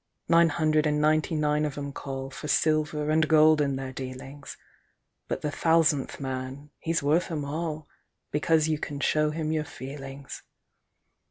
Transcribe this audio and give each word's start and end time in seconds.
Nine 0.27 0.49
hundred 0.49 0.87
and 0.87 0.99
ninety 0.99 1.35
nine 1.35 1.63
of 1.63 1.77
'em 1.77 1.93
callFor 1.93 2.49
silver 2.49 3.11
and 3.11 3.27
gold 3.27 3.61
in 3.61 3.75
their 3.75 3.91
dealings; 3.91 4.57
But 5.27 5.41
the 5.41 5.51
Thousandth 5.51 6.19
Man 6.19 6.71
he's 6.79 7.03
worth 7.03 7.29
'em 7.29 7.45
all, 7.45 7.87
Because 8.31 8.67
you 8.67 8.79
can 8.79 8.99
show 8.99 9.29
him 9.29 9.51
your 9.51 9.63
feelings. 9.63 10.41